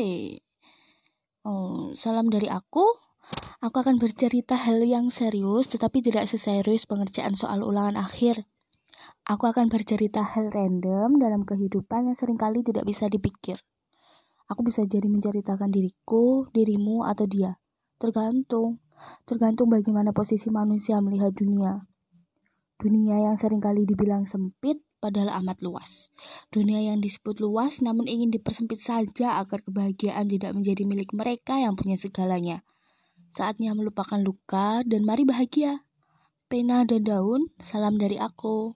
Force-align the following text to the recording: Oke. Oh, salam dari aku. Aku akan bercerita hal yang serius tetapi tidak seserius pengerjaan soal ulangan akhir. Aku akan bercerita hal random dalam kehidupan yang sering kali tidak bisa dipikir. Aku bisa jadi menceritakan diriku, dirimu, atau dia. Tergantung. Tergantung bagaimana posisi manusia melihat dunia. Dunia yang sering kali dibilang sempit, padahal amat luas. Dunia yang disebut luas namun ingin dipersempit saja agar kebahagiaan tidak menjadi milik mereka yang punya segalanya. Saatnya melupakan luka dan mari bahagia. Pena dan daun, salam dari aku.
Oke. 0.00 0.40
Oh, 1.44 1.92
salam 1.92 2.32
dari 2.32 2.48
aku. 2.48 2.88
Aku 3.60 3.84
akan 3.84 4.00
bercerita 4.00 4.56
hal 4.56 4.80
yang 4.80 5.12
serius 5.12 5.68
tetapi 5.68 6.00
tidak 6.00 6.24
seserius 6.24 6.88
pengerjaan 6.88 7.36
soal 7.36 7.60
ulangan 7.60 8.00
akhir. 8.00 8.48
Aku 9.28 9.44
akan 9.44 9.68
bercerita 9.68 10.24
hal 10.24 10.48
random 10.56 11.20
dalam 11.20 11.44
kehidupan 11.44 12.08
yang 12.08 12.16
sering 12.16 12.40
kali 12.40 12.64
tidak 12.64 12.88
bisa 12.88 13.12
dipikir. 13.12 13.60
Aku 14.48 14.64
bisa 14.64 14.88
jadi 14.88 15.04
menceritakan 15.04 15.68
diriku, 15.68 16.48
dirimu, 16.48 17.04
atau 17.04 17.28
dia. 17.28 17.60
Tergantung. 18.00 18.80
Tergantung 19.28 19.68
bagaimana 19.68 20.16
posisi 20.16 20.48
manusia 20.48 20.96
melihat 21.04 21.36
dunia. 21.36 21.84
Dunia 22.80 23.12
yang 23.28 23.36
sering 23.36 23.60
kali 23.60 23.84
dibilang 23.84 24.24
sempit, 24.24 24.80
padahal 25.04 25.28
amat 25.44 25.60
luas. 25.60 26.08
Dunia 26.48 26.80
yang 26.80 27.04
disebut 27.04 27.36
luas 27.36 27.84
namun 27.84 28.08
ingin 28.08 28.32
dipersempit 28.32 28.80
saja 28.80 29.36
agar 29.36 29.60
kebahagiaan 29.60 30.24
tidak 30.24 30.56
menjadi 30.56 30.88
milik 30.88 31.12
mereka 31.12 31.60
yang 31.60 31.76
punya 31.76 32.00
segalanya. 32.00 32.64
Saatnya 33.28 33.76
melupakan 33.76 34.16
luka 34.16 34.80
dan 34.88 35.04
mari 35.04 35.28
bahagia. 35.28 35.84
Pena 36.48 36.88
dan 36.88 37.04
daun, 37.04 37.52
salam 37.60 38.00
dari 38.00 38.16
aku. 38.16 38.74